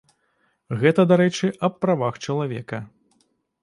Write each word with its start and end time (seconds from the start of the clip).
Гэта, 0.85 1.05
дарэчы, 1.13 1.53
аб 1.69 1.73
правах 1.87 2.21
чалавека. 2.25 2.85